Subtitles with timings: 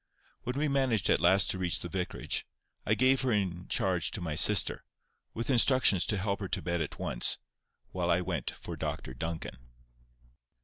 [0.45, 2.47] When we managed at last to reach the vicarage,
[2.87, 4.83] I gave her in charge to my sister,
[5.35, 7.37] with instructions to help her to bed at once,
[7.91, 9.59] while I went for Dr Duncan.